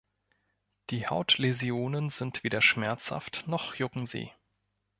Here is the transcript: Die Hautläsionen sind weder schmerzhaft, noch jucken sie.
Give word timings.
Die 0.89 1.05
Hautläsionen 1.05 2.09
sind 2.09 2.43
weder 2.43 2.63
schmerzhaft, 2.63 3.43
noch 3.45 3.75
jucken 3.75 4.07
sie. 4.07 4.31